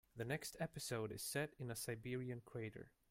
[0.17, 2.89] The next episode is set in a Siberian crater.